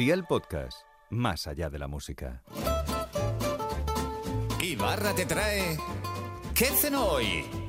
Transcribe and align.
Día 0.00 0.14
el 0.14 0.24
podcast, 0.24 0.86
más 1.10 1.46
allá 1.46 1.68
de 1.68 1.78
la 1.78 1.86
música. 1.86 2.42
Ibarra 4.62 5.12
te 5.12 5.26
trae... 5.26 5.76
¿Qué 6.54 6.64
cenó 6.64 7.04
hoy? 7.04 7.59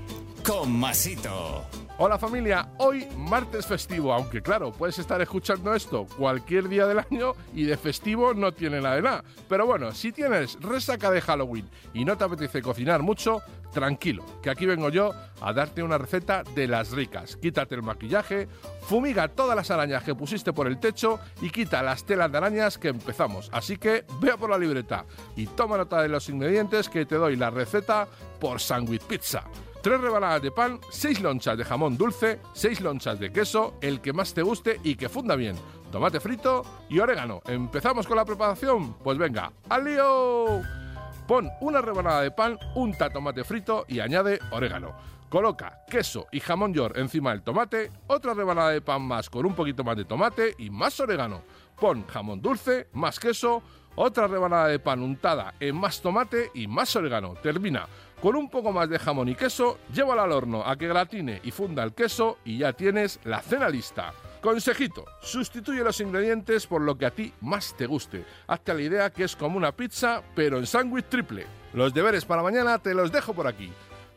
Con 0.43 0.71
Masito. 0.79 1.65
Hola 1.97 2.17
familia, 2.17 2.69
hoy 2.79 3.07
martes 3.15 3.67
festivo, 3.67 4.11
aunque 4.11 4.41
claro, 4.41 4.71
puedes 4.71 4.97
estar 4.97 5.21
escuchando 5.21 5.75
esto 5.75 6.07
cualquier 6.17 6.67
día 6.67 6.87
del 6.87 6.99
año 6.99 7.33
y 7.53 7.63
de 7.65 7.77
festivo 7.77 8.33
no 8.33 8.51
tiene 8.51 8.81
nada 8.81 8.95
de 8.95 9.01
nada. 9.03 9.23
Pero 9.47 9.67
bueno, 9.67 9.91
si 9.91 10.11
tienes 10.11 10.57
resaca 10.61 11.11
de 11.11 11.21
Halloween 11.21 11.69
y 11.93 12.03
no 12.03 12.17
te 12.17 12.23
apetece 12.23 12.63
cocinar 12.63 13.03
mucho, 13.03 13.43
tranquilo, 13.71 14.25
que 14.41 14.49
aquí 14.49 14.65
vengo 14.65 14.89
yo 14.89 15.11
a 15.41 15.53
darte 15.53 15.83
una 15.83 15.99
receta 15.99 16.41
de 16.55 16.67
las 16.67 16.91
ricas. 16.91 17.35
Quítate 17.35 17.75
el 17.75 17.83
maquillaje, 17.83 18.47
fumiga 18.81 19.27
todas 19.27 19.55
las 19.55 19.69
arañas 19.69 20.03
que 20.03 20.15
pusiste 20.15 20.53
por 20.53 20.65
el 20.65 20.79
techo 20.79 21.19
y 21.41 21.51
quita 21.51 21.83
las 21.83 22.03
telas 22.03 22.31
de 22.31 22.37
arañas 22.39 22.79
que 22.79 22.87
empezamos. 22.87 23.49
Así 23.53 23.77
que 23.77 24.05
vea 24.19 24.37
por 24.37 24.49
la 24.49 24.57
libreta 24.57 25.05
y 25.35 25.45
toma 25.45 25.77
nota 25.77 26.01
de 26.01 26.09
los 26.09 26.29
ingredientes 26.29 26.89
que 26.89 27.05
te 27.05 27.15
doy 27.15 27.35
la 27.35 27.51
receta 27.51 28.07
por 28.39 28.59
Sandwich 28.59 29.03
Pizza. 29.03 29.43
3 29.81 30.01
rebanadas 30.01 30.41
de 30.41 30.51
pan, 30.51 30.79
6 30.89 31.21
lonchas 31.21 31.57
de 31.57 31.65
jamón 31.65 31.97
dulce, 31.97 32.39
6 32.53 32.81
lonchas 32.81 33.19
de 33.19 33.31
queso, 33.31 33.75
el 33.81 34.01
que 34.01 34.13
más 34.13 34.33
te 34.33 34.41
guste 34.41 34.79
y 34.83 34.95
que 34.95 35.09
funda 35.09 35.35
bien, 35.35 35.55
tomate 35.91 36.19
frito 36.19 36.63
y 36.89 36.99
orégano. 36.99 37.41
¿Empezamos 37.45 38.07
con 38.07 38.17
la 38.17 38.25
preparación? 38.25 38.93
Pues 39.03 39.17
venga, 39.17 39.51
¡al 39.69 39.85
lío! 39.85 40.80
Pon 41.27 41.49
una 41.61 41.81
rebanada 41.81 42.21
de 42.21 42.31
pan, 42.31 42.57
unta 42.75 43.09
tomate 43.09 43.43
frito 43.43 43.85
y 43.87 43.99
añade 43.99 44.39
orégano. 44.51 44.95
Coloca 45.29 45.85
queso 45.89 46.27
y 46.31 46.41
jamón 46.41 46.73
york 46.73 46.97
encima 46.97 47.31
del 47.31 47.41
tomate, 47.41 47.89
otra 48.07 48.33
rebanada 48.33 48.71
de 48.71 48.81
pan 48.81 49.01
más 49.01 49.29
con 49.29 49.45
un 49.45 49.55
poquito 49.55 49.83
más 49.83 49.95
de 49.95 50.03
tomate 50.03 50.55
y 50.57 50.69
más 50.69 50.99
orégano. 50.99 51.43
Pon 51.79 52.05
jamón 52.07 52.41
dulce, 52.41 52.89
más 52.91 53.17
queso, 53.17 53.63
otra 53.95 54.27
rebanada 54.27 54.67
de 54.67 54.79
pan 54.79 55.01
untada 55.01 55.53
en 55.59 55.75
más 55.75 56.01
tomate 56.01 56.51
y 56.53 56.67
más 56.67 56.93
orégano. 56.97 57.35
Termina 57.35 57.87
con 58.21 58.35
un 58.35 58.49
poco 58.49 58.71
más 58.71 58.89
de 58.89 58.99
jamón 58.99 59.29
y 59.29 59.35
queso, 59.35 59.79
llévala 59.93 60.23
al 60.23 60.33
horno 60.33 60.63
a 60.65 60.75
que 60.75 60.87
gratine 60.87 61.39
y 61.43 61.51
funda 61.51 61.83
el 61.83 61.93
queso 61.93 62.39
y 62.43 62.57
ya 62.57 62.73
tienes 62.73 63.19
la 63.23 63.41
cena 63.41 63.69
lista. 63.69 64.13
Consejito, 64.41 65.05
sustituye 65.21 65.83
los 65.83 66.01
ingredientes 66.01 66.65
por 66.65 66.81
lo 66.81 66.97
que 66.97 67.05
a 67.05 67.11
ti 67.11 67.31
más 67.41 67.75
te 67.77 67.85
guste. 67.85 68.25
Hazte 68.47 68.73
la 68.73 68.81
idea 68.81 69.09
que 69.11 69.23
es 69.23 69.35
como 69.35 69.55
una 69.55 69.71
pizza, 69.71 70.23
pero 70.35 70.57
en 70.57 70.65
sándwich 70.65 71.09
triple. 71.09 71.45
Los 71.73 71.93
deberes 71.93 72.25
para 72.25 72.41
mañana 72.41 72.79
te 72.79 72.95
los 72.95 73.11
dejo 73.11 73.35
por 73.35 73.45
aquí. 73.45 73.71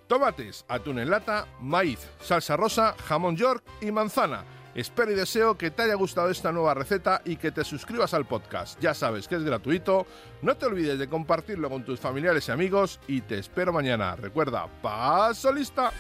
Tomates, 0.07 0.65
atún 0.67 0.99
en 0.99 1.11
lata, 1.11 1.47
maíz, 1.61 1.99
salsa 2.21 2.57
rosa, 2.57 2.95
jamón 3.07 3.37
york 3.37 3.63
y 3.83 3.93
manzana. 3.93 4.45
Espero 4.75 5.13
y 5.13 5.15
deseo 5.15 5.57
que 5.57 5.71
te 5.71 5.83
haya 5.83 5.95
gustado 5.95 6.31
esta 6.31 6.51
nueva 6.51 6.75
receta 6.75 7.21
y 7.25 7.37
que 7.37 7.53
te 7.53 7.63
suscribas 7.63 8.13
al 8.13 8.27
podcast. 8.27 8.81
Ya 8.81 8.93
sabes 8.93 9.29
que 9.29 9.37
es 9.37 9.45
gratuito. 9.45 10.07
No 10.43 10.57
te 10.57 10.67
olvides 10.67 10.99
de 10.99 11.09
compartirlo 11.09 11.71
con 11.71 11.85
tus 11.85 12.01
familiares 12.01 12.49
y 12.49 12.53
amigos 12.53 12.99
y 13.07 13.21
te 13.21 13.39
espero 13.39 13.73
mañana. 13.73 14.17
Recuerda, 14.17 14.67
paso 14.83 15.53
lista. 15.53 15.93